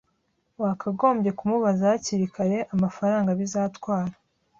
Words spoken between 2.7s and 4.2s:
amafaranga bizatwara